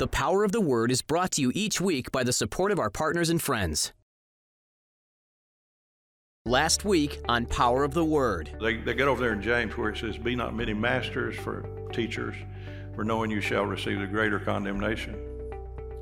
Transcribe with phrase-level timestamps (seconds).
[0.00, 2.78] The Power of the Word is brought to you each week by the support of
[2.78, 3.92] our partners and friends.
[6.46, 8.56] Last week on Power of the Word.
[8.62, 11.66] They, they get over there in James where it says, Be not many masters for
[11.92, 12.34] teachers,
[12.94, 15.16] for knowing you shall receive the greater condemnation.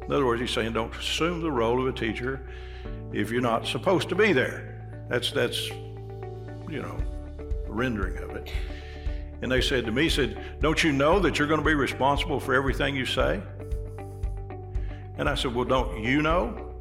[0.07, 2.47] In other words, he's saying, Don't assume the role of a teacher
[3.13, 4.81] if you're not supposed to be there.
[5.09, 7.03] That's, that's you know,
[7.67, 8.53] rendering of it.
[9.43, 12.39] And they said to me, said, Don't you know that you're going to be responsible
[12.39, 13.43] for everything you say?
[15.19, 16.75] And I said, Well, don't you know?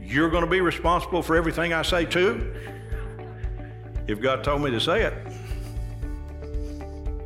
[0.00, 2.54] You're going to be responsible for everything I say too?
[4.06, 5.14] If God told me to say it.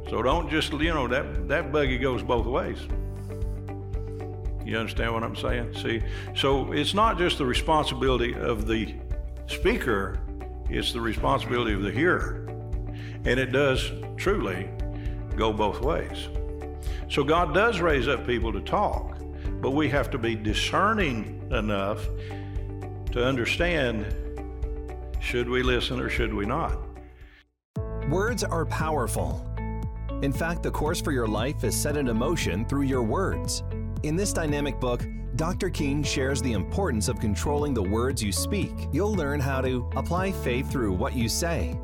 [0.08, 2.78] So don't just, you know, that, that buggy goes both ways.
[4.64, 5.74] You understand what I'm saying?
[5.74, 6.02] See,
[6.34, 8.94] so it's not just the responsibility of the
[9.46, 10.18] speaker,
[10.68, 12.46] it's the responsibility of the hearer.
[13.24, 14.68] And it does truly
[15.36, 16.28] go both ways.
[17.08, 19.16] So God does raise up people to talk,
[19.60, 22.06] but we have to be discerning enough
[23.12, 24.14] to understand
[25.20, 26.78] should we listen or should we not?
[28.08, 29.46] Words are powerful.
[30.22, 33.62] In fact, the course for your life is set into motion through your words.
[34.02, 35.70] In this dynamic book, Dr.
[35.70, 38.72] King shares the importance of controlling the words you speak.
[38.92, 41.78] You'll learn how to apply faith through what you say,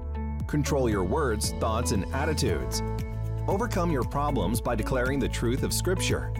[0.47, 2.83] control your words, thoughts, and attitudes,
[3.47, 6.33] overcome your problems by declaring the truth of Scripture,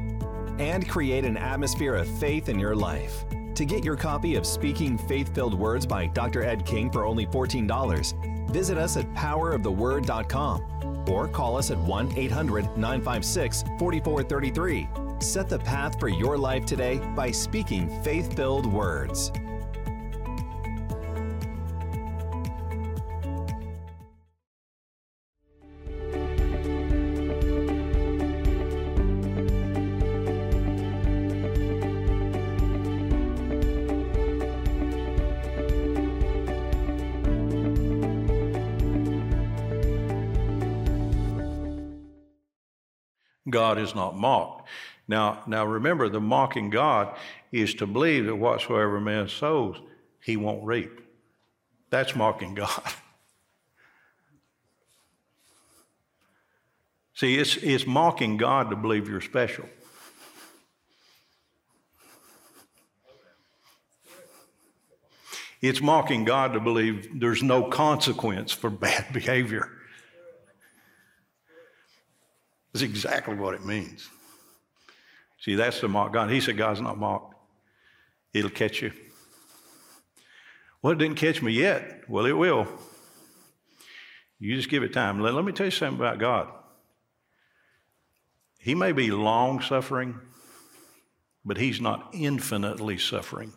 [0.59, 3.25] and create an atmosphere of faith in your life.
[3.55, 6.43] To get your copy of Speaking Faith Filled Words by Dr.
[6.43, 12.77] Ed King for only $14, visit us at poweroftheword.com or call us at 1 800
[12.77, 14.89] 956 4433.
[15.21, 19.33] Set the path for your life today by speaking faith filled words.
[43.57, 44.69] God is not mocked.
[45.09, 47.17] Now, now remember, the mocking God
[47.51, 49.81] is to believe that whatsoever man sows,
[50.23, 51.01] he won't reap.
[51.89, 52.69] That's mocking God.
[57.15, 59.65] See, it's, it's mocking God to believe you're special.
[65.63, 69.71] It's mocking God to believe there's no consequence for bad behavior.
[72.77, 74.11] That's exactly what it means.
[75.41, 76.31] See, that's the mock God.
[76.31, 77.35] He said, God's not mocked.
[78.35, 78.93] It'll catch you.
[80.83, 82.03] Well, it didn't catch me yet.
[82.07, 82.69] Well, it will.
[84.39, 85.21] You just give it time.
[85.21, 86.51] Let, let me tell you something about God.
[88.59, 90.21] He may be long suffering,
[91.47, 93.55] but He's not infinitely suffering.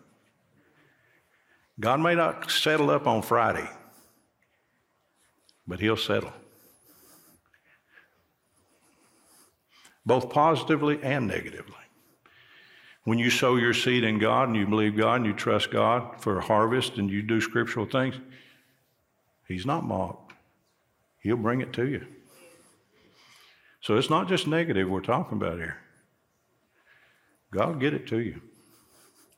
[1.78, 3.69] God may not settle up on Friday,
[5.68, 6.31] but He'll settle.
[10.09, 11.75] Both positively and negatively.
[13.03, 16.20] When you sow your seed in God and you believe God and you trust God
[16.20, 18.16] for a harvest and you do scriptural things,
[19.48, 20.34] He's not mocked.
[21.22, 22.06] He'll bring it to you.
[23.81, 25.78] So it's not just negative we're talking about here.
[27.52, 28.42] God will get it to you.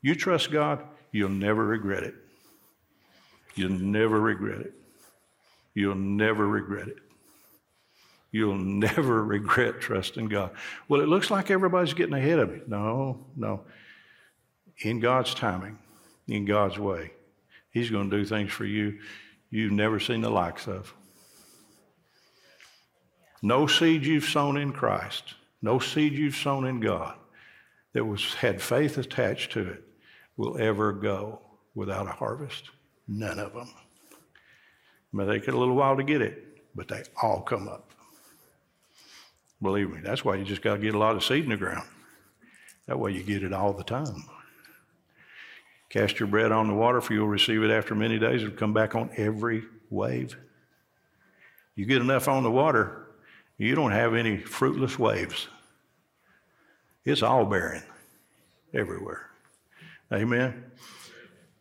[0.02, 2.16] You trust God, you'll never regret it.
[3.56, 4.74] You'll never regret it.
[5.74, 6.98] You'll never regret it.
[8.32, 10.52] You'll never regret trusting God.
[10.88, 12.62] Well, it looks like everybody's getting ahead of me.
[12.68, 13.62] No, no.
[14.80, 15.78] In God's timing,
[16.28, 17.12] in God's way,
[17.72, 19.00] He's going to do things for you
[19.50, 20.94] you've never seen the likes of.
[23.42, 27.16] No seed you've sown in Christ, no seed you've sown in God
[27.94, 29.84] that was had faith attached to it
[30.38, 31.42] will ever go
[31.76, 32.70] without a harvest.
[33.08, 33.70] None of them.
[35.12, 37.91] May take a little while to get it, but they all come up.
[39.62, 41.58] Believe me, that's why you just got to get a lot of seed in the
[41.58, 41.88] ground.
[42.88, 44.26] That way you get it all the time.
[45.90, 48.42] Cast your bread on the water, for you'll receive it after many days.
[48.42, 50.38] It'll come back on every wave.
[51.76, 53.08] You get enough on the water,
[53.58, 55.48] you don't have any fruitless waves.
[57.06, 57.84] It's all bearing
[58.74, 59.30] everywhere.
[60.12, 60.64] Amen.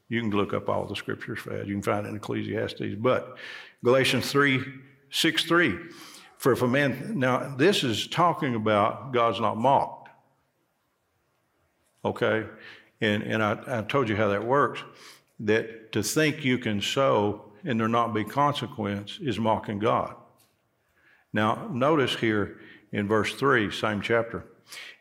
[0.08, 1.67] You can look up all the scriptures for that.
[1.67, 2.96] You can find it in Ecclesiastes.
[2.99, 3.37] But
[3.85, 4.62] Galatians 3
[5.11, 5.79] 6 3.
[6.40, 10.08] For if a man, now this is talking about God's not mocked.
[12.02, 12.46] Okay?
[13.02, 14.82] And, and I, I told you how that works.
[15.40, 20.14] That to think you can sow and there not be consequence is mocking God.
[21.31, 22.58] Now, notice here
[22.90, 24.46] in verse 3, same chapter.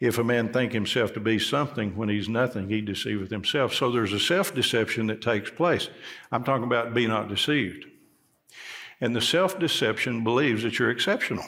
[0.01, 3.74] If a man think himself to be something when he's nothing, he deceiveth himself.
[3.74, 5.88] So there's a self deception that takes place.
[6.33, 7.85] I'm talking about be not deceived.
[9.01, 11.46] And the self deception believes that you're exceptional.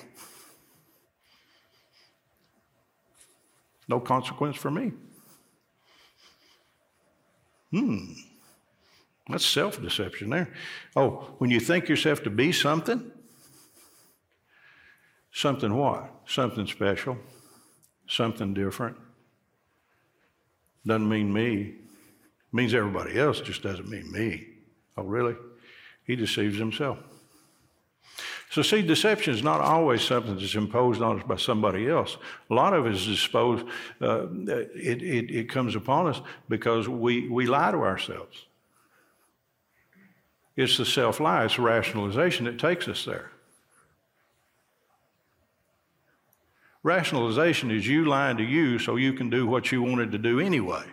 [3.88, 4.94] No consequence for me.
[7.72, 8.14] Hmm.
[9.28, 10.54] That's self deception there.
[10.96, 13.12] Oh, when you think yourself to be something,
[15.32, 16.10] something what?
[16.26, 17.18] Something special,
[18.08, 18.98] something different.
[20.86, 21.76] Doesn't mean me.
[22.54, 24.48] Means everybody else, just doesn't mean me.
[24.98, 25.36] Oh, really?
[26.06, 26.98] He deceives himself.
[28.52, 32.18] So, see, deception is not always something that's imposed on us by somebody else.
[32.50, 33.66] A lot of it is disposed,
[34.02, 34.28] uh,
[34.76, 38.48] it, it, it comes upon us because we, we lie to ourselves.
[40.58, 43.32] It's the self lie, it's rationalization that takes us there.
[46.84, 50.42] Rationalization is you lying to you so you can do what you wanted to do
[50.42, 50.84] anyway.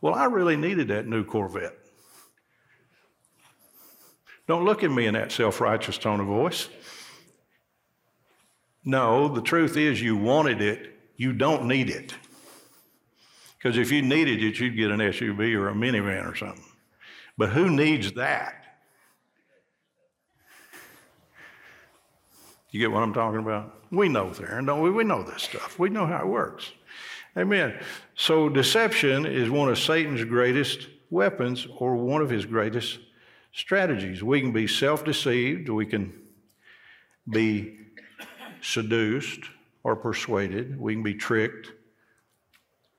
[0.00, 1.83] Well, I really needed that new Corvette.
[4.46, 6.68] Don't look at me in that self righteous tone of voice.
[8.84, 12.14] No, the truth is you wanted it, you don't need it.
[13.56, 16.64] Because if you needed it, you'd get an SUV or a minivan or something.
[17.38, 18.62] But who needs that?
[22.70, 23.72] You get what I'm talking about?
[23.90, 24.90] We know there, don't we?
[24.90, 25.78] We know this stuff.
[25.78, 26.72] We know how it works.
[27.36, 27.78] Amen.
[28.16, 32.98] So deception is one of Satan's greatest weapons or one of his greatest
[33.54, 34.22] strategies.
[34.22, 36.12] We can be self deceived, we can
[37.28, 37.78] be
[38.60, 39.40] seduced
[39.82, 41.72] or persuaded, we can be tricked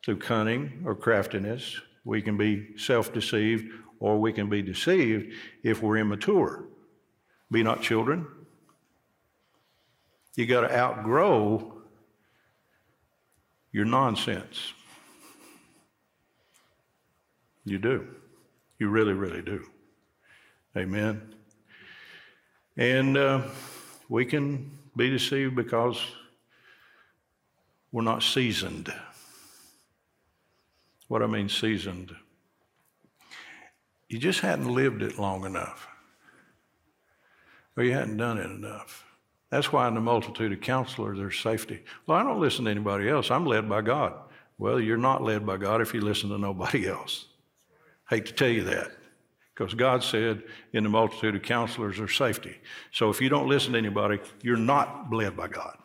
[0.03, 5.81] through cunning or craftiness, we can be self deceived, or we can be deceived if
[5.81, 6.65] we're immature.
[7.51, 8.25] Be not children.
[10.35, 11.81] You got to outgrow
[13.71, 14.73] your nonsense.
[17.63, 18.07] You do.
[18.79, 19.65] You really, really do.
[20.77, 21.21] Amen.
[22.75, 23.41] And uh,
[24.09, 26.01] we can be deceived because
[27.93, 28.93] we're not seasoned.
[31.07, 32.13] What I mean, seasoned.
[34.09, 35.87] You just hadn't lived it long enough,
[37.77, 39.05] or you hadn't done it enough.
[39.49, 41.83] That's why in the multitude of counselors there's safety.
[42.05, 43.31] Well, I don't listen to anybody else.
[43.31, 44.13] I'm led by God.
[44.57, 47.27] Well, you're not led by God if you listen to nobody else.
[48.09, 48.91] Hate to tell you that.
[49.55, 50.43] Because God said
[50.73, 52.57] in the multitude of counselors there's safety.
[52.91, 55.77] So if you don't listen to anybody, you're not led by God.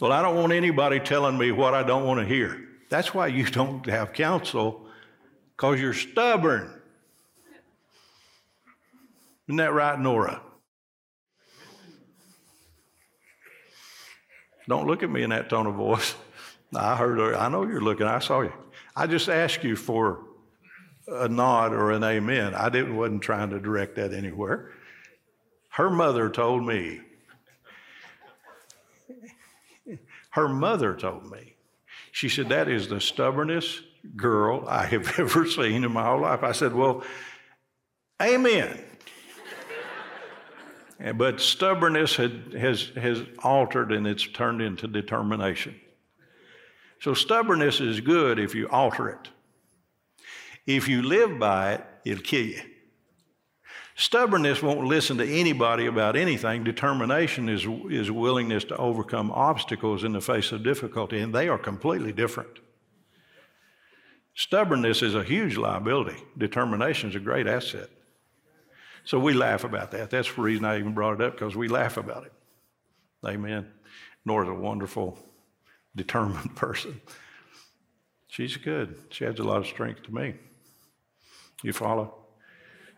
[0.00, 2.60] Well, I don't want anybody telling me what I don't want to hear.
[2.90, 4.86] That's why you don't have counsel,
[5.56, 6.74] because you're stubborn.
[9.48, 10.42] Isn't that right, Nora?
[14.68, 16.14] Don't look at me in that tone of voice.
[16.76, 17.36] I heard her.
[17.36, 18.06] I know you're looking.
[18.06, 18.52] I saw you.
[18.94, 20.24] I just asked you for
[21.10, 22.54] a nod or an amen.
[22.54, 24.72] I didn't, wasn't trying to direct that anywhere.
[25.70, 27.00] Her mother told me.
[30.30, 31.54] Her mother told me.
[32.12, 33.82] She said, That is the stubbornest
[34.16, 36.42] girl I have ever seen in my whole life.
[36.42, 37.02] I said, Well,
[38.22, 38.78] amen.
[41.16, 45.74] but stubbornness had, has, has altered and it's turned into determination.
[47.00, 49.30] So stubbornness is good if you alter it.
[50.76, 52.62] If you live by it, it'll kill you.
[53.96, 56.62] Stubbornness won't listen to anybody about anything.
[56.62, 61.58] Determination is, is willingness to overcome obstacles in the face of difficulty, and they are
[61.58, 62.60] completely different.
[64.36, 66.22] Stubbornness is a huge liability.
[66.38, 67.88] Determination is a great asset.
[69.02, 70.10] So we laugh about that.
[70.10, 72.32] That's the reason I even brought it up, because we laugh about it.
[73.26, 73.66] Amen.
[74.24, 75.18] Nora's a wonderful,
[75.96, 77.00] determined person.
[78.28, 79.00] She's good.
[79.10, 80.36] She adds a lot of strength to me.
[81.62, 82.14] You follow?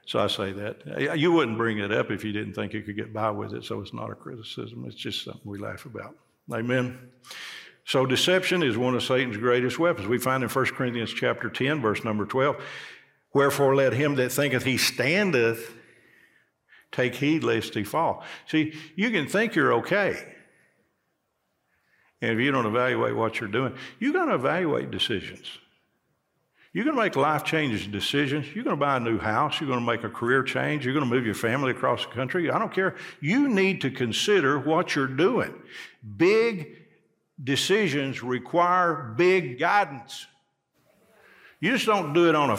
[0.06, 1.16] So I say that.
[1.18, 3.64] You wouldn't bring it up if you didn't think you could get by with it,
[3.64, 4.84] so it's not a criticism.
[4.86, 6.16] It's just something we laugh about.
[6.52, 6.98] Amen.
[7.84, 10.08] So deception is one of Satan's greatest weapons.
[10.08, 12.56] We find in 1 Corinthians chapter 10, verse number 12,
[13.32, 15.74] wherefore let him that thinketh he standeth
[16.90, 18.22] take heed lest he fall.
[18.46, 20.34] See, you can think you're okay.
[22.20, 25.58] And if you don't evaluate what you're doing, you're going to evaluate decisions.
[26.72, 28.46] You're going to make life changing decisions.
[28.54, 29.60] You're going to buy a new house.
[29.60, 30.86] You're going to make a career change.
[30.86, 32.50] You're going to move your family across the country.
[32.50, 32.96] I don't care.
[33.20, 35.54] You need to consider what you're doing.
[36.16, 36.78] Big
[37.42, 40.26] decisions require big guidance.
[41.60, 42.58] You just don't do it on a,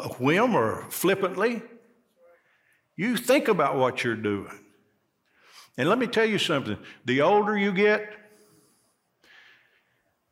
[0.00, 1.62] a whim or flippantly.
[2.96, 4.56] You think about what you're doing.
[5.76, 8.08] And let me tell you something the older you get,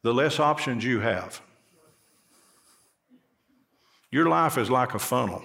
[0.02, 1.42] the less options you have.
[4.14, 5.42] Your life is like a funnel.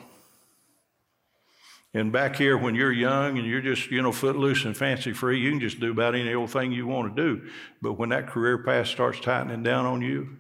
[1.96, 5.40] And back here, when you're young and you're just, you know, footloose and fancy free,
[5.40, 7.50] you can just do about any old thing you want to do.
[7.82, 10.38] But when that career path starts tightening down on you,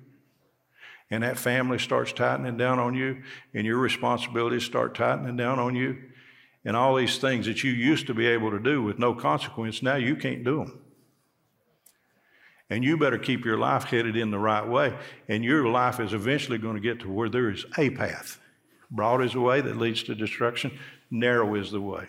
[1.09, 3.23] and that family starts tightening down on you,
[3.55, 5.97] and your responsibilities start tightening down on you,
[6.63, 9.81] and all these things that you used to be able to do with no consequence,
[9.81, 10.79] now you can't do them.
[12.69, 14.95] And you better keep your life headed in the right way.
[15.27, 18.39] And your life is eventually going to get to where there is a path.
[18.91, 20.77] Broad is the way that leads to destruction,
[21.09, 22.07] narrow is the way.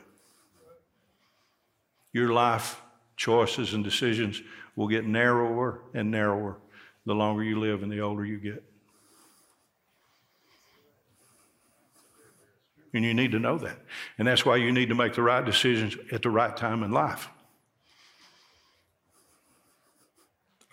[2.13, 2.81] Your life
[3.17, 4.43] choices and decisions
[4.77, 6.57] will get narrower and narrower
[7.07, 8.63] the longer you live and the older you get.
[12.93, 13.79] And you need to know that.
[14.19, 16.91] And that's why you need to make the right decisions at the right time in
[16.91, 17.29] life.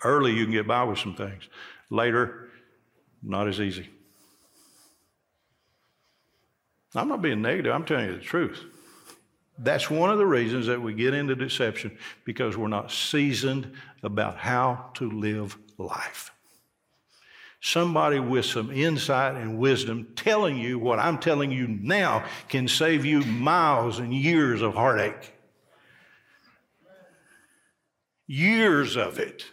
[0.04, 1.48] Early, you can get by with some things.
[1.90, 2.48] Later,
[3.22, 3.88] not as easy.
[6.94, 8.64] I'm not being negative, I'm telling you the truth.
[9.58, 14.38] That's one of the reasons that we get into deception because we're not seasoned about
[14.38, 16.30] how to live life.
[17.60, 23.04] Somebody with some insight and wisdom telling you what I'm telling you now can save
[23.04, 25.34] you miles and years of heartache.
[28.28, 29.44] Years of it.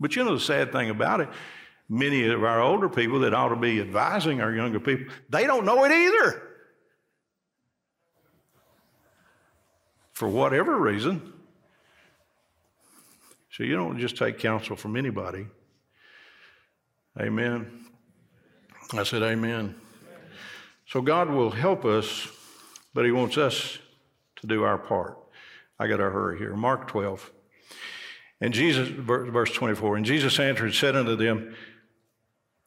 [0.00, 1.28] But you know the sad thing about it,
[1.88, 5.66] many of our older people that ought to be advising our younger people, they don't
[5.66, 6.42] know it either.
[10.12, 11.32] For whatever reason.
[13.50, 15.46] So you don't just take counsel from anybody.
[17.18, 17.84] Amen.
[18.92, 19.74] I said, Amen.
[20.86, 22.28] So God will help us,
[22.94, 23.78] but He wants us
[24.36, 25.18] to do our part.
[25.78, 26.54] I got to hurry here.
[26.54, 27.30] Mark 12.
[28.40, 31.54] And Jesus, verse 24, and Jesus answered and said unto them,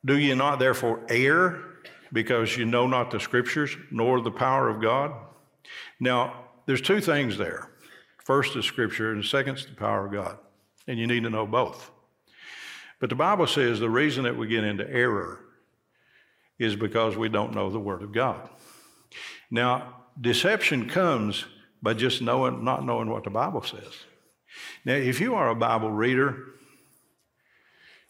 [0.05, 1.63] Do ye not therefore err
[2.11, 5.13] because you know not the scriptures nor the power of God?
[5.99, 7.69] Now, there's two things there.
[8.23, 10.37] First is scripture, and second is the power of God.
[10.87, 11.91] And you need to know both.
[12.99, 15.39] But the Bible says the reason that we get into error
[16.59, 18.49] is because we don't know the Word of God.
[19.49, 21.45] Now, deception comes
[21.81, 23.93] by just knowing, not knowing what the Bible says.
[24.85, 26.37] Now, if you are a Bible reader,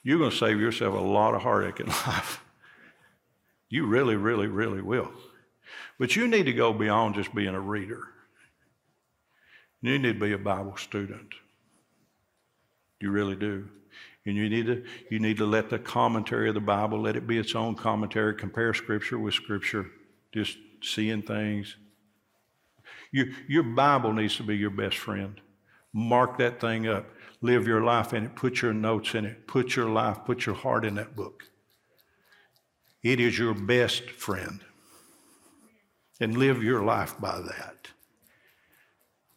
[0.04, 2.42] you're going to save yourself a lot of heartache in life.
[3.70, 5.12] You really, really, really will.
[5.98, 8.08] But you need to go beyond just being a reader.
[9.82, 11.34] You need to be a Bible student.
[13.00, 13.68] You really do.
[14.26, 17.28] And you need to you need to let the commentary of the Bible let it
[17.28, 18.34] be its own commentary.
[18.36, 19.88] Compare Scripture with Scripture.
[20.32, 21.76] Just seeing things.
[23.12, 25.40] Your, your Bible needs to be your best friend.
[25.94, 27.06] Mark that thing up.
[27.42, 28.36] Live your life in it.
[28.36, 29.48] Put your notes in it.
[29.48, 31.44] Put your life, put your heart in that book.
[33.04, 34.62] It is your best friend.
[36.20, 37.90] And live your life by that.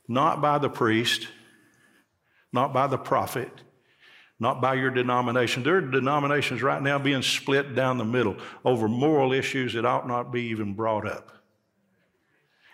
[0.08, 1.26] Not by the priest,
[2.52, 3.50] not by the prophet,
[4.38, 5.62] not by your denomination.
[5.62, 10.06] There are denominations right now being split down the middle over moral issues that ought
[10.06, 11.35] not be even brought up.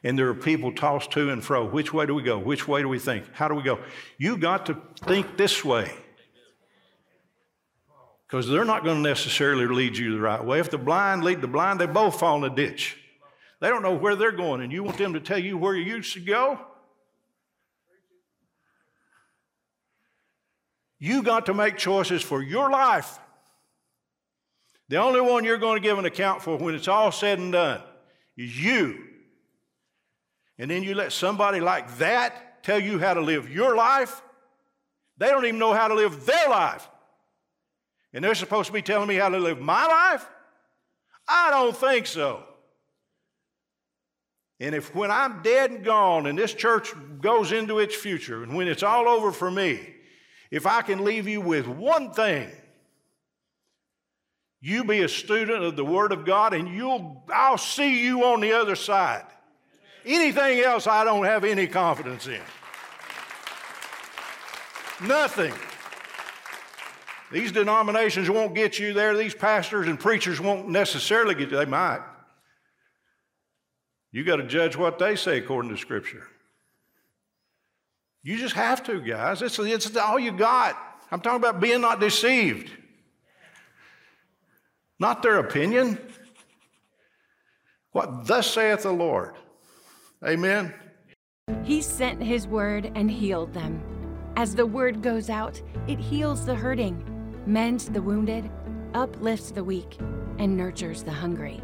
[0.04, 1.64] And there are people tossed to and fro.
[1.64, 2.38] Which way do we go?
[2.38, 3.24] Which way do we think?
[3.32, 3.78] How do we go?
[4.18, 5.92] You got to think this way.
[8.26, 10.58] Because they're not going to necessarily lead you the right way.
[10.58, 12.96] If the blind lead the blind, they both fall in a ditch.
[13.60, 16.02] They don't know where they're going, and you want them to tell you where you
[16.02, 16.58] should go?
[20.98, 23.18] You got to make choices for your life.
[24.88, 27.52] The only one you're going to give an account for when it's all said and
[27.52, 27.82] done
[28.36, 29.11] is you.
[30.62, 34.22] And then you let somebody like that tell you how to live your life.
[35.18, 36.88] They don't even know how to live their life.
[38.12, 40.24] And they're supposed to be telling me how to live my life?
[41.26, 42.44] I don't think so.
[44.60, 48.54] And if when I'm dead and gone and this church goes into its future and
[48.54, 49.80] when it's all over for me,
[50.52, 52.48] if I can leave you with one thing,
[54.60, 58.40] you be a student of the Word of God and you'll, I'll see you on
[58.40, 59.24] the other side.
[60.04, 62.40] Anything else, I don't have any confidence in.
[65.06, 65.54] Nothing.
[67.30, 69.16] These denominations won't get you there.
[69.16, 71.56] These pastors and preachers won't necessarily get you.
[71.56, 72.02] They might.
[74.10, 76.26] You got to judge what they say according to Scripture.
[78.22, 79.40] You just have to, guys.
[79.40, 80.76] It's, it's all you got.
[81.10, 82.70] I'm talking about being not deceived,
[84.98, 85.98] not their opinion.
[87.90, 89.34] What thus saith the Lord.
[90.24, 90.74] Amen.
[91.64, 93.82] He sent His word and healed them.
[94.36, 97.04] As the word goes out, it heals the hurting,
[97.46, 98.50] mends the wounded,
[98.94, 99.98] uplifts the weak,
[100.38, 101.60] and nurtures the hungry.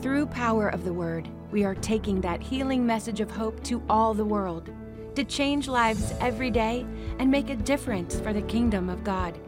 [0.00, 4.14] Through power of the word, we are taking that healing message of hope to all
[4.14, 4.70] the world
[5.14, 6.84] to change lives every day
[7.18, 9.38] and make a difference for the kingdom of God.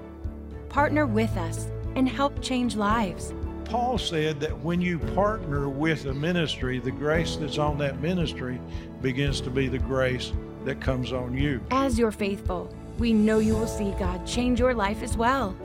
[0.69, 3.35] Partner with us and help change lives.
[3.67, 8.61] Paul said that when you partner with a ministry, the grace that's on that ministry
[9.03, 10.33] begins to be the grace
[10.65, 11.61] that comes on you.
[11.71, 15.57] As you're faithful, we know you will see God change your life as well.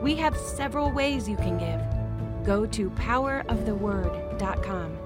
[0.00, 1.80] We have several ways you can give.
[2.46, 4.98] Go to poweroftheword.com.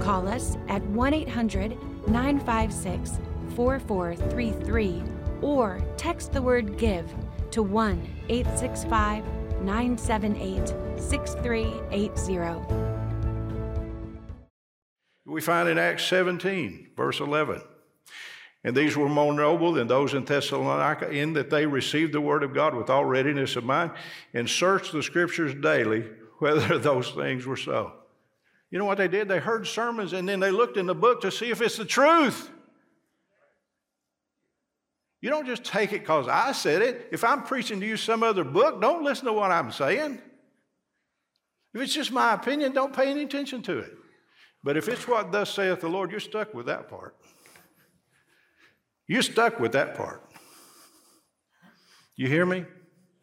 [0.00, 1.76] Call us at 1 800
[2.08, 3.18] 956
[3.54, 5.02] 4433
[5.42, 7.12] or text the word give
[7.50, 9.24] to 1 865
[9.62, 12.90] 978 6380.
[15.26, 17.62] We find in Acts 17, verse 11.
[18.62, 22.42] And these were more noble than those in Thessalonica, in that they received the word
[22.42, 23.92] of God with all readiness of mind
[24.34, 26.04] and searched the scriptures daily
[26.38, 27.92] whether those things were so.
[28.70, 29.28] You know what they did?
[29.28, 31.84] They heard sermons and then they looked in the book to see if it's the
[31.84, 32.50] truth.
[35.20, 37.08] You don't just take it because I said it.
[37.12, 40.20] If I'm preaching to you some other book, don't listen to what I'm saying.
[41.74, 43.92] If it's just my opinion, don't pay any attention to it.
[44.62, 47.16] But if it's what thus saith the Lord, you're stuck with that part.
[49.06, 50.22] You're stuck with that part.
[52.16, 52.64] You hear me?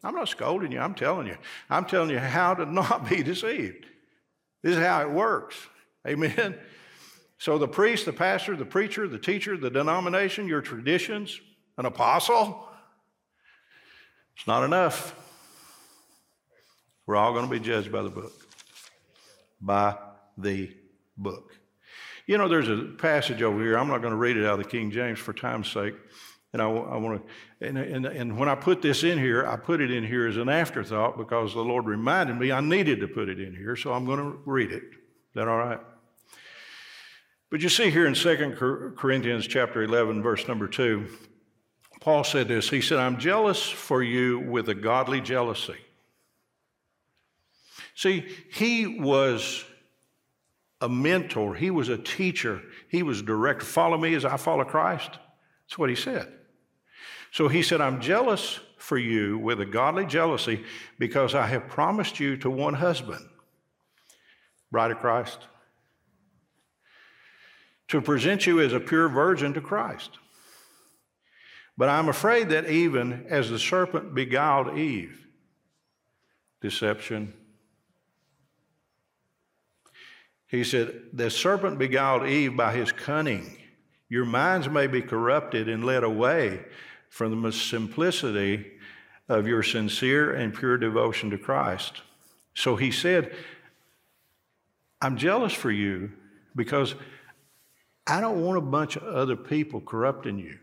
[0.02, 1.36] I'm not scolding you, I'm telling you.
[1.70, 3.86] I'm telling you how to not be deceived.
[4.62, 5.56] This is how it works.
[6.06, 6.56] Amen.
[7.38, 11.40] So the priest, the pastor, the preacher, the teacher, the denomination, your traditions,
[11.76, 12.68] an apostle,
[14.36, 15.14] it's not enough.
[17.08, 18.34] We're all going to be judged by the book.
[19.62, 19.96] By
[20.36, 20.76] the
[21.16, 21.54] book.
[22.26, 23.78] You know, there's a passage over here.
[23.78, 25.94] I'm not going to read it out of the King James for time's sake.
[26.52, 29.56] And I, I want to, and, and, and when I put this in here, I
[29.56, 33.08] put it in here as an afterthought because the Lord reminded me I needed to
[33.08, 34.82] put it in here, so I'm going to read it.
[34.82, 35.80] Is that all right?
[37.50, 41.06] But you see here in 2 Corinthians chapter 11, verse number 2,
[42.02, 42.68] Paul said this.
[42.68, 45.76] He said, I'm jealous for you with a godly jealousy.
[47.98, 49.64] See, he was
[50.80, 53.60] a mentor, he was a teacher, he was direct.
[53.60, 55.10] Follow me as I follow Christ.
[55.10, 56.32] That's what he said.
[57.32, 60.64] So he said, I'm jealous for you with a godly jealousy
[61.00, 63.28] because I have promised you to one husband,
[64.70, 65.40] bride of Christ,
[67.88, 70.10] to present you as a pure virgin to Christ.
[71.76, 75.26] But I'm afraid that even as the serpent beguiled Eve,
[76.60, 77.34] deception,
[80.48, 83.56] he said, The serpent beguiled Eve by his cunning.
[84.08, 86.64] Your minds may be corrupted and led away
[87.10, 88.72] from the simplicity
[89.28, 92.02] of your sincere and pure devotion to Christ.
[92.54, 93.34] So he said,
[95.00, 96.10] I'm jealous for you
[96.56, 96.94] because
[98.06, 100.58] I don't want a bunch of other people corrupting you.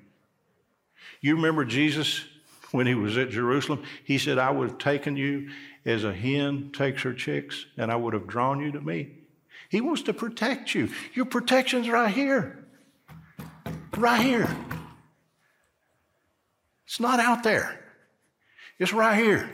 [1.22, 2.26] You remember Jesus
[2.72, 3.84] when he was at Jerusalem?
[4.04, 5.50] He said, I would have taken you
[5.86, 9.12] as a hen takes her chicks, and I would have drawn you to me.
[9.76, 10.88] He wants to protect you.
[11.16, 12.66] Your protection's right here.
[13.98, 14.56] Right here.
[16.86, 17.84] It's not out there.
[18.80, 19.50] It's right here.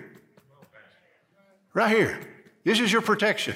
[1.74, 2.20] Right here.
[2.64, 3.56] This is your protection.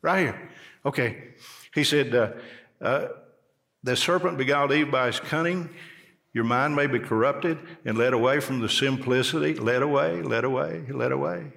[0.00, 0.50] Right here.
[0.86, 1.30] Okay.
[1.74, 2.30] He said, uh,
[2.80, 3.08] uh,
[3.82, 5.68] The serpent beguiled Eve by his cunning.
[6.32, 9.54] Your mind may be corrupted and led away from the simplicity.
[9.54, 11.54] Led away, led away, led away.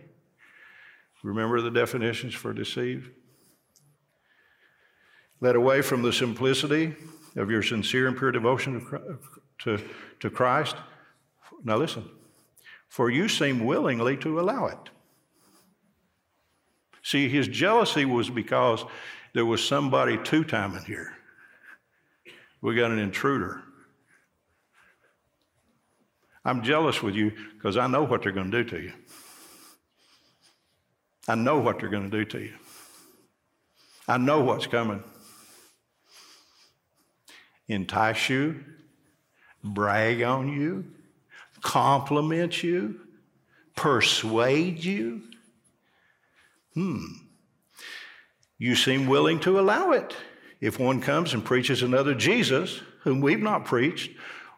[1.22, 3.12] Remember the definitions for deceive?
[5.42, 6.96] Led away from the simplicity
[7.36, 9.18] of your sincere and pure devotion to,
[9.78, 9.84] to,
[10.20, 10.76] to Christ.
[11.64, 12.08] Now listen,
[12.88, 14.78] for you seem willingly to allow it.
[17.04, 18.86] See, his jealousy was because
[19.34, 21.14] there was somebody two timing here.
[22.62, 23.64] We got an intruder.
[26.46, 28.94] I'm jealous with you because I know what they're going to do to you.
[31.28, 32.54] I know what they're going to do to you.
[34.08, 35.04] I know what's coming
[37.72, 38.64] entice you,
[39.64, 40.86] brag on you,
[41.62, 43.00] compliment you,
[43.76, 45.22] persuade you.
[46.74, 47.06] Hmm.
[48.58, 50.16] You seem willing to allow it.
[50.60, 54.12] If one comes and preaches another Jesus, whom we've not preached,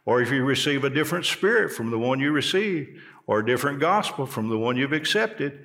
[0.05, 3.79] or if you receive a different spirit from the one you received, or a different
[3.79, 5.63] gospel from the one you've accepted,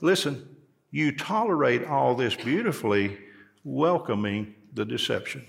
[0.00, 0.56] listen,
[0.90, 3.18] you tolerate all this beautifully,
[3.64, 5.44] welcoming the deception.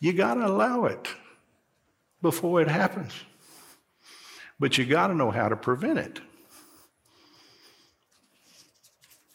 [0.00, 1.08] You got to allow it
[2.22, 3.12] before it happens.
[4.58, 6.20] But you got to know how to prevent it.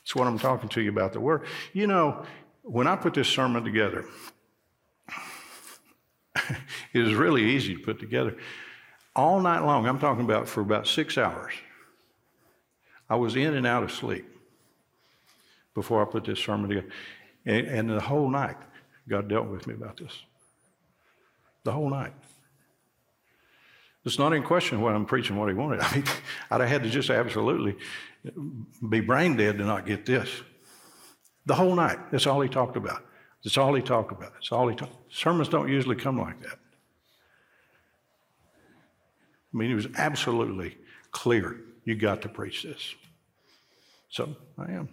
[0.04, 1.46] That's what I'm talking to you about the word.
[1.74, 2.26] You know,
[2.64, 4.06] when I put this sermon together,
[6.94, 8.36] it was really easy to put together.
[9.16, 11.54] All night long, I'm talking about for about six hours,
[13.10, 14.26] I was in and out of sleep
[15.74, 16.90] before I put this sermon together.
[17.46, 18.58] And, and the whole night,
[19.08, 20.24] God dealt with me about this.
[21.64, 22.14] The whole night.
[24.04, 25.82] It's not in question what I'm preaching, what he wanted.
[25.82, 26.04] I mean,
[26.52, 27.78] I'd have had to just absolutely
[28.88, 30.30] be brain dead to not get this.
[31.46, 32.00] The whole night.
[32.12, 33.04] That's all he talked about.
[33.44, 34.34] That's all he talked about.
[34.34, 35.14] That's all he talked.
[35.14, 36.60] Sermons don't usually come like that.
[39.54, 40.78] I mean, he was absolutely
[41.12, 41.60] clear.
[41.84, 42.96] You got to preach this.
[44.10, 44.90] So I am.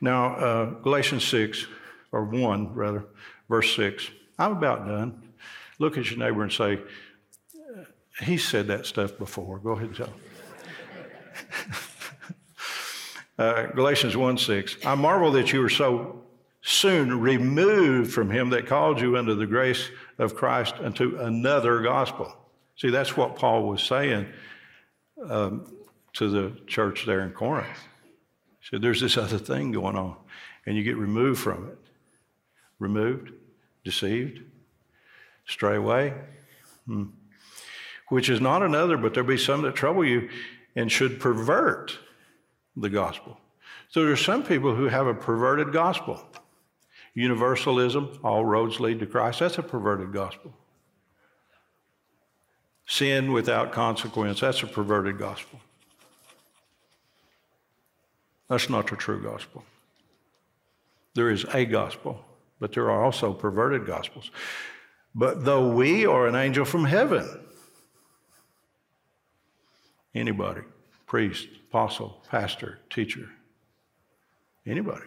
[0.00, 1.66] Now, uh, Galatians 6,
[2.12, 3.04] or 1 rather,
[3.48, 4.10] verse 6.
[4.38, 5.29] I'm about done.
[5.80, 6.78] Look at your neighbor and say,
[8.20, 9.58] He said that stuff before.
[9.58, 10.14] Go ahead and tell him.
[13.38, 14.76] uh, Galatians 1 6.
[14.84, 16.22] I marvel that you are so
[16.60, 19.88] soon removed from him that called you into the grace
[20.18, 22.36] of Christ unto another gospel.
[22.76, 24.26] See, that's what Paul was saying
[25.30, 25.72] um,
[26.12, 27.66] to the church there in Corinth.
[28.60, 30.14] He said, There's this other thing going on,
[30.66, 31.78] and you get removed from it.
[32.78, 33.32] Removed,
[33.82, 34.42] deceived,
[35.50, 36.14] stray away.
[36.86, 37.04] Hmm.
[38.08, 40.28] Which is not another, but there be some that trouble you
[40.74, 41.98] and should pervert
[42.76, 43.38] the gospel.
[43.88, 46.20] So there's some people who have a perverted gospel.
[47.14, 50.54] Universalism, all roads lead to Christ, that's a perverted gospel.
[52.86, 55.60] Sin without consequence, that's a perverted gospel.
[58.48, 59.64] That's not the true gospel.
[61.14, 62.24] There is a gospel,
[62.58, 64.30] but there are also perverted gospels.
[65.14, 67.28] But though we are an angel from heaven,
[70.14, 70.62] anybody,
[71.06, 73.28] priest, apostle, pastor, teacher,
[74.66, 75.06] anybody.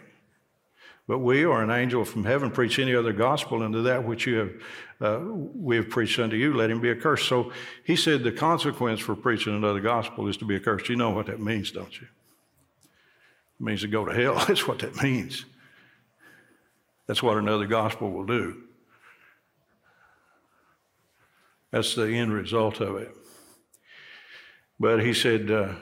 [1.08, 4.36] But we or an angel from heaven preach any other gospel, unto that which you
[4.36, 4.52] have
[5.02, 7.28] uh, we have preached unto you, let him be accursed.
[7.28, 7.52] So
[7.84, 10.88] he said the consequence for preaching another gospel is to be accursed.
[10.88, 12.08] You know what that means, don't you?
[13.60, 14.36] It means to go to hell.
[14.48, 15.44] That's what that means.
[17.06, 18.64] That's what another gospel will do.
[21.74, 23.12] That's the end result of it.
[24.80, 25.74] But he said, uh,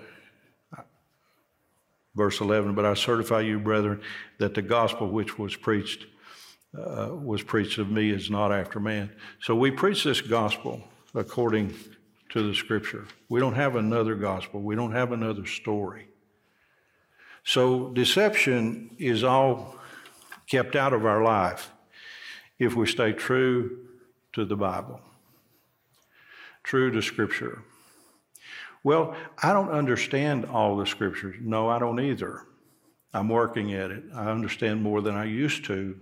[2.16, 4.00] verse 11, but I certify you, brethren,
[4.40, 6.06] that the gospel which was preached
[6.74, 9.12] uh, was preached of me is not after man.
[9.42, 10.82] So we preach this gospel
[11.14, 11.74] according
[12.30, 13.06] to the scripture.
[13.28, 16.08] We don't have another gospel, we don't have another story.
[17.44, 19.76] So deception is all
[20.48, 21.70] kept out of our life
[22.60, 23.88] if we stay true
[24.32, 25.02] to the Bible,
[26.64, 27.64] true to Scripture.
[28.84, 31.36] Well, I don't understand all the Scriptures.
[31.40, 32.46] No, I don't either.
[33.14, 34.04] I'm working at it.
[34.16, 36.00] I understand more than I used to.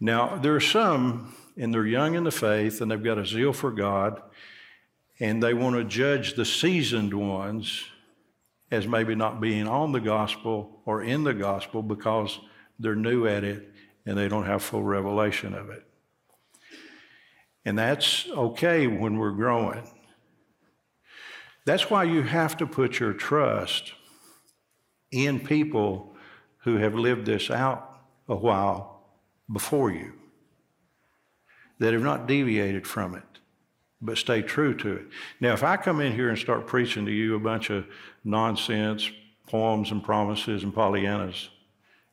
[0.00, 3.52] Now, there are some, and they're young in the faith, and they've got a zeal
[3.52, 4.22] for God,
[5.18, 7.84] and they want to judge the seasoned ones
[8.70, 12.38] as maybe not being on the gospel or in the gospel because
[12.78, 13.72] they're new at it
[14.06, 15.87] and they don't have full revelation of it.
[17.68, 19.82] And that's okay when we're growing.
[21.66, 23.92] That's why you have to put your trust
[25.10, 26.16] in people
[26.60, 29.02] who have lived this out a while
[29.52, 30.14] before you,
[31.78, 33.22] that have not deviated from it
[34.00, 35.06] but stay true to it.
[35.40, 37.84] Now, if I come in here and start preaching to you a bunch of
[38.22, 39.10] nonsense,
[39.48, 41.48] poems and promises and Pollyannas,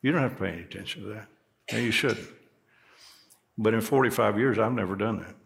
[0.02, 1.28] you don't have to pay any attention to that.
[1.68, 2.28] And you shouldn't.
[3.56, 5.36] But in 45 years, I've never done that.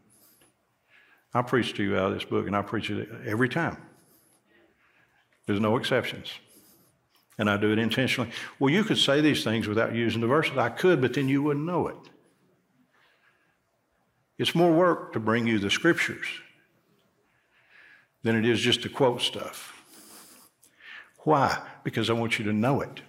[1.33, 3.77] I preach to you out of this book, and I preach it every time.
[5.47, 6.31] There's no exceptions.
[7.39, 8.31] And I do it intentionally.
[8.59, 10.59] Well, you could say these things without using the verses.
[10.59, 11.97] I could, but then you wouldn't know it.
[14.39, 16.27] It's more work to bring you the scriptures
[18.23, 19.85] than it is just to quote stuff.
[21.19, 21.61] Why?
[21.85, 23.03] Because I want you to know it.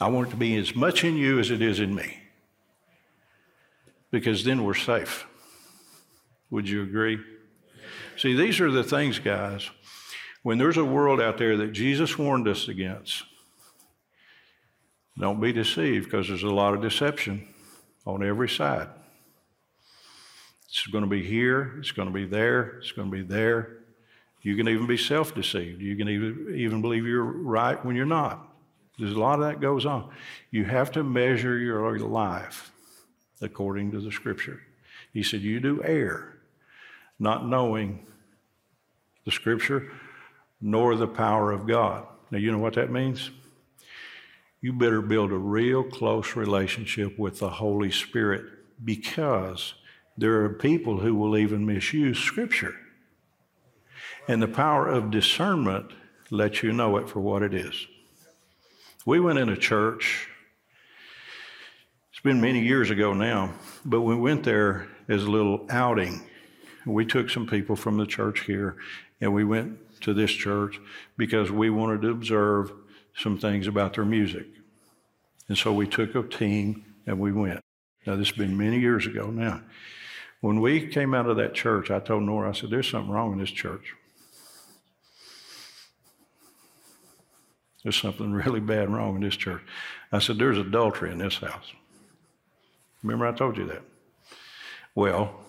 [0.00, 2.18] I want it to be as much in you as it is in me.
[4.10, 5.26] Because then we're safe.
[6.50, 7.18] Would you agree?
[8.16, 9.70] See, these are the things, guys.
[10.42, 13.24] When there's a world out there that Jesus warned us against,
[15.18, 17.48] don't be deceived because there's a lot of deception
[18.06, 18.88] on every side.
[20.68, 23.78] It's going to be here, it's going to be there, it's going to be there.
[24.42, 25.80] You can even be self deceived.
[25.80, 28.46] You can even, even believe you're right when you're not.
[28.98, 30.10] There's a lot of that goes on.
[30.50, 32.70] You have to measure your life
[33.40, 34.60] according to the scripture.
[35.12, 36.33] He said, You do err,
[37.18, 38.06] not knowing
[39.24, 39.90] the scripture
[40.60, 42.06] nor the power of God.
[42.30, 43.30] Now, you know what that means?
[44.60, 48.44] You better build a real close relationship with the Holy Spirit
[48.82, 49.74] because
[50.16, 52.74] there are people who will even misuse scripture.
[54.26, 55.92] And the power of discernment
[56.30, 57.86] lets you know it for what it is.
[59.04, 60.28] We went in a church,
[62.10, 63.52] it's been many years ago now,
[63.84, 66.22] but we went there as a little outing.
[66.86, 68.76] We took some people from the church here
[69.20, 70.80] and we went to this church
[71.16, 72.72] because we wanted to observe
[73.16, 74.46] some things about their music.
[75.48, 77.60] And so we took a team and we went.
[78.06, 79.62] Now, this has been many years ago now.
[80.40, 83.32] When we came out of that church, I told Nora, I said, there's something wrong
[83.32, 83.94] in this church.
[87.84, 89.62] There's something really bad wrong in this church.
[90.10, 91.72] I said, There's adultery in this house.
[93.02, 93.82] Remember, I told you that?
[94.94, 95.43] Well,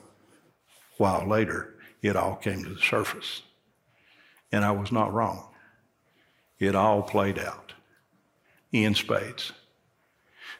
[0.98, 3.42] while later, it all came to the surface.
[4.52, 5.50] And I was not wrong.
[6.60, 7.74] It all played out
[8.72, 9.52] in spades.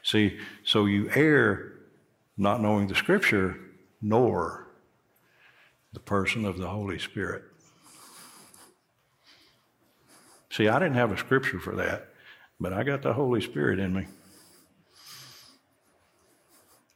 [0.02, 1.72] See, so you err
[2.36, 3.58] not knowing the scripture
[4.02, 4.68] nor
[5.92, 7.44] the person of the Holy Spirit.
[10.50, 12.08] See, I didn't have a scripture for that,
[12.60, 14.06] but I got the Holy Spirit in me.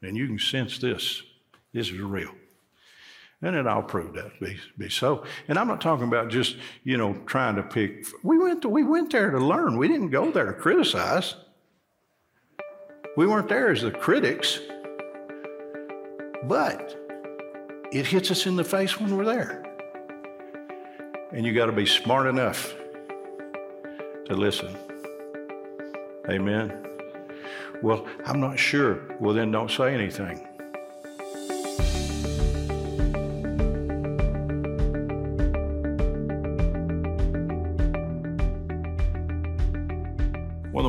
[0.03, 1.22] And you can sense this.
[1.72, 2.35] This is real.
[3.42, 5.24] And it all proved that to be, be so.
[5.48, 8.07] And I'm not talking about just, you know, trying to pick.
[8.22, 9.79] We went, to, we went there to learn.
[9.79, 11.37] We didn't go there to criticize.
[13.16, 14.61] We weren't there as the critics.
[16.44, 16.96] But
[17.92, 19.64] it hits us in the face when we're there.
[21.33, 22.74] And you got to be smart enough
[24.26, 24.76] to listen.
[26.29, 26.87] Amen.
[27.83, 29.16] Well, I'm not sure.
[29.18, 30.46] Well, then don't say anything.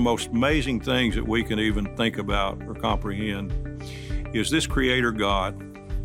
[0.02, 3.84] The most amazing things that we can even think about or comprehend
[4.34, 5.56] is this Creator God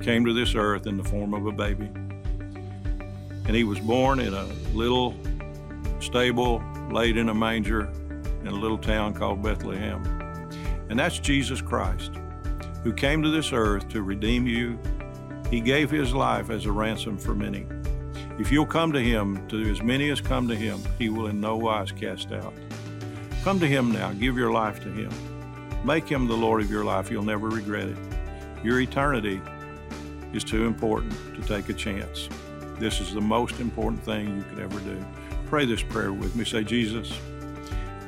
[0.02, 1.86] came to this earth in the form of a baby.
[3.46, 5.14] And he was born in a little
[6.00, 7.90] stable laid in a manger
[8.42, 10.04] in a little town called Bethlehem.
[10.90, 12.10] And that's Jesus Christ,
[12.82, 14.78] who came to this earth to redeem you.
[15.50, 17.64] He gave his life as a ransom for many.
[18.38, 21.40] If you'll come to him, to as many as come to him, he will in
[21.40, 22.52] no wise cast out.
[23.46, 25.12] Come to him now, give your life to him.
[25.84, 27.12] Make him the Lord of your life.
[27.12, 27.96] You'll never regret it.
[28.64, 29.40] Your eternity
[30.32, 32.28] is too important to take a chance.
[32.80, 34.98] This is the most important thing you could ever do.
[35.44, 36.44] Pray this prayer with me.
[36.44, 37.16] Say, Jesus,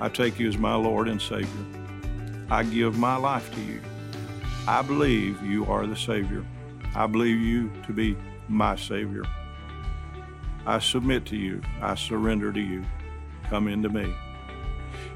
[0.00, 1.66] I take you as my Lord and Savior.
[2.50, 3.80] I give my life to you.
[4.66, 6.44] I believe you are the Savior.
[6.96, 8.16] I believe you to be
[8.48, 9.22] my Savior.
[10.66, 11.62] I submit to you.
[11.80, 12.84] I surrender to you.
[13.48, 14.12] Come into me.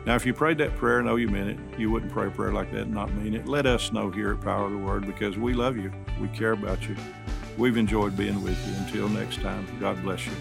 [0.04, 1.78] Now, if you prayed that prayer, I know you meant it.
[1.78, 3.46] You wouldn't pray a prayer like that and not mean it.
[3.46, 5.92] Let us know here at Power of the Word because we love you.
[6.20, 6.96] We care about you.
[7.56, 8.74] We've enjoyed being with you.
[8.84, 10.32] Until next time, God bless you.